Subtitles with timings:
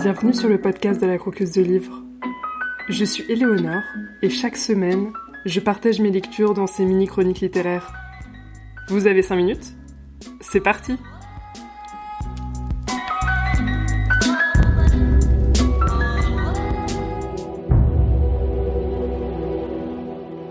[0.00, 2.04] Bienvenue sur le podcast de la croqueuse de livres.
[2.88, 3.82] Je suis Éléonore
[4.22, 5.12] et chaque semaine,
[5.44, 7.92] je partage mes lectures dans ces mini-chroniques littéraires.
[8.90, 9.74] Vous avez 5 minutes?
[10.40, 10.96] C'est parti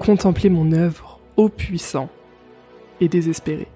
[0.00, 2.10] Contempler mon œuvre, ô puissant
[3.00, 3.68] et désespéré.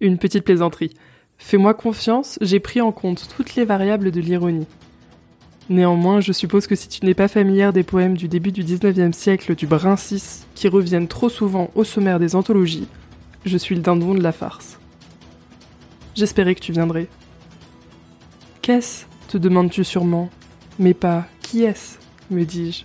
[0.00, 0.94] Une petite plaisanterie.
[1.40, 4.68] Fais-moi confiance, j'ai pris en compte toutes les variables de l'ironie.
[5.68, 9.16] Néanmoins, je suppose que si tu n'es pas familière des poèmes du début du XIXe
[9.16, 12.86] siècle du Brincis, qui reviennent trop souvent au sommaire des anthologies,
[13.44, 14.78] je suis le dindon de la farce.
[16.14, 17.08] J'espérais que tu viendrais.
[18.62, 19.06] Qu'est-ce?
[19.26, 20.28] te demandes-tu sûrement,
[20.78, 21.98] mais pas qui est-ce,
[22.30, 22.84] me dis-je.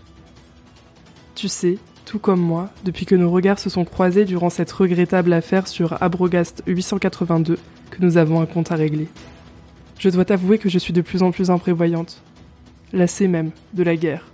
[1.34, 5.34] Tu sais, tout comme moi, depuis que nos regards se sont croisés durant cette regrettable
[5.34, 7.58] affaire sur Abrogast 882,
[7.90, 9.08] que nous avons un compte à régler.
[9.98, 12.22] Je dois t'avouer que je suis de plus en plus imprévoyante,
[12.94, 14.28] lassée même de la guerre.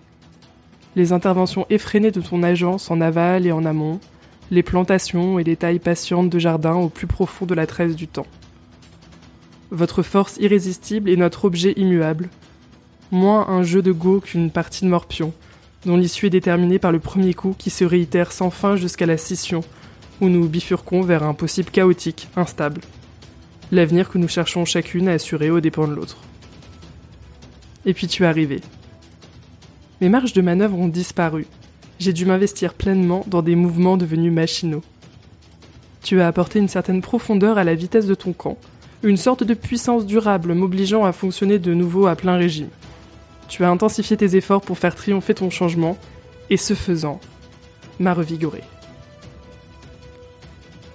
[0.95, 3.99] Les interventions effrénées de ton agence en aval et en amont,
[4.51, 8.07] les plantations et les tailles patientes de jardins au plus profond de la tresse du
[8.07, 8.27] temps.
[9.69, 12.29] Votre force irrésistible est notre objet immuable,
[13.11, 15.33] moins un jeu de go qu'une partie de morpion,
[15.85, 19.17] dont l'issue est déterminée par le premier coup qui se réitère sans fin jusqu'à la
[19.17, 19.61] scission,
[20.19, 22.81] où nous bifurquons vers un possible chaotique, instable
[23.71, 26.17] l'avenir que nous cherchons chacune à assurer aux dépens de l'autre.
[27.85, 28.61] Et puis tu es arrivé.
[30.01, 31.47] Mes marges de manœuvre ont disparu.
[31.99, 34.83] J'ai dû m'investir pleinement dans des mouvements devenus machinaux.
[36.03, 38.57] Tu as apporté une certaine profondeur à la vitesse de ton camp,
[39.03, 42.69] une sorte de puissance durable m'obligeant à fonctionner de nouveau à plein régime.
[43.51, 45.97] Tu as intensifié tes efforts pour faire triompher ton changement,
[46.49, 47.19] et ce faisant,
[47.99, 48.61] m'a revigoré.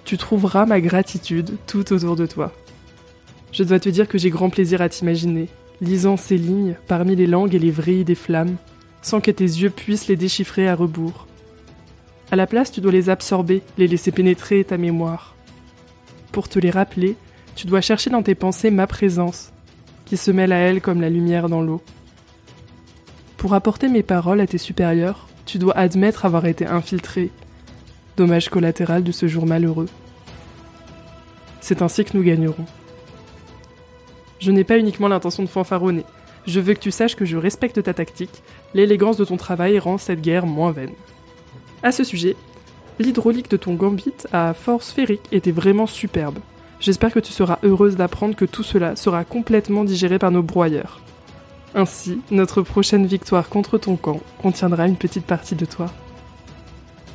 [0.07, 2.55] Tu trouveras ma gratitude tout autour de toi.
[3.53, 5.49] Je dois te dire que j'ai grand plaisir à t'imaginer,
[5.83, 8.57] lisant ces lignes parmi les langues et les vrilles des flammes,
[9.03, 11.27] sans que tes yeux puissent les déchiffrer à rebours.
[12.31, 15.37] À la place, tu dois les absorber, les laisser pénétrer ta mémoire.
[16.33, 17.17] Pour te les rappeler,
[17.55, 19.53] tu dois chercher dans tes pensées ma présence,
[20.07, 21.83] qui se mêle à elle comme la lumière dans l'eau.
[23.47, 27.31] Pour apporter mes paroles à tes supérieurs, tu dois admettre avoir été infiltré.
[28.17, 29.87] Dommage collatéral de ce jour malheureux.
[31.61, 32.67] C'est ainsi que nous gagnerons.
[34.41, 36.03] Je n'ai pas uniquement l'intention de fanfaronner.
[36.49, 38.43] Je veux que tu saches que je respecte ta tactique,
[38.75, 40.95] l'élégance de ton travail rend cette guerre moins vaine.
[41.85, 42.35] À ce sujet,
[42.99, 46.41] l'hydraulique de ton gambit à force sphérique était vraiment superbe.
[46.81, 51.01] J'espère que tu seras heureuse d'apprendre que tout cela sera complètement digéré par nos broyeurs.
[51.79, 55.93] Ainsi, notre prochaine victoire contre ton camp contiendra une petite partie de toi.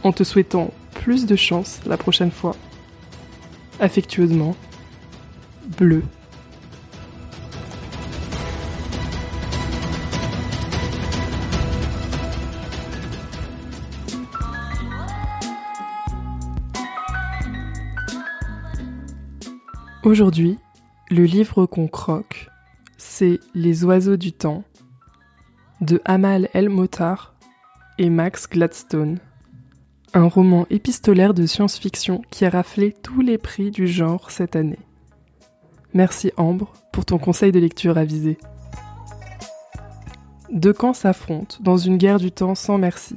[0.04, 2.56] En te souhaitant plus de chance la prochaine fois.
[3.80, 4.56] Affectueusement,
[5.80, 6.04] bleu.
[20.04, 20.60] Aujourd'hui,
[21.10, 22.41] le livre qu'on croque,
[23.02, 24.64] c'est Les oiseaux du temps
[25.82, 27.34] de Amal El Motar
[27.98, 29.18] et Max Gladstone.
[30.14, 34.78] Un roman épistolaire de science-fiction qui a raflé tous les prix du genre cette année.
[35.96, 38.38] Merci Ambre pour ton conseil de lecture avisé.
[40.52, 43.16] Deux camps s'affrontent dans une guerre du temps sans merci.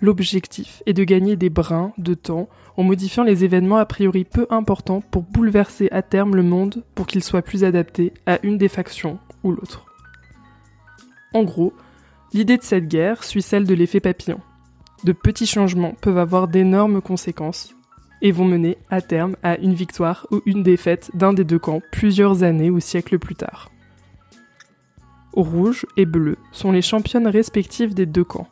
[0.00, 4.46] L'objectif est de gagner des brins de temps en modifiant les événements a priori peu
[4.48, 8.68] importants pour bouleverser à terme le monde pour qu'il soit plus adapté à une des
[8.68, 9.86] factions ou l'autre.
[11.34, 11.74] En gros,
[12.32, 14.40] l'idée de cette guerre suit celle de l'effet papillon.
[15.02, 17.74] De petits changements peuvent avoir d'énormes conséquences
[18.22, 21.82] et vont mener à terme à une victoire ou une défaite d'un des deux camps
[21.92, 23.70] plusieurs années ou siècles plus tard.
[25.32, 28.48] Rouge et bleu sont les championnes respectives des deux camps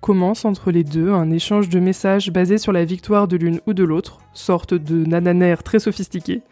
[0.00, 3.74] commence entre les deux un échange de messages basé sur la victoire de l'une ou
[3.74, 6.42] de l'autre, sorte de nananaire très sophistiqué,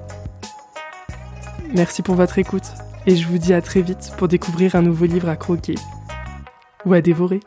[1.75, 2.73] Merci pour votre écoute
[3.06, 5.75] et je vous dis à très vite pour découvrir un nouveau livre à croquer
[6.85, 7.41] ou à dévorer.